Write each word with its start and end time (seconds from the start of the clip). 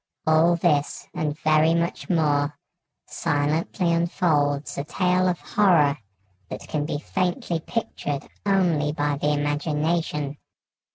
All 0.25 0.55
this, 0.55 1.07
and 1.13 1.37
very 1.41 1.75
much 1.75 2.09
more, 2.09 2.57
silently 3.05 3.93
unfolds 3.93 4.75
a 4.79 4.83
tale 4.83 5.27
of 5.27 5.37
horror 5.39 5.99
that 6.49 6.61
can 6.61 6.87
be 6.87 6.97
faintly 6.97 7.59
pictured 7.59 8.27
only 8.43 8.93
by 8.93 9.17
the 9.17 9.29
imagination. 9.31 10.39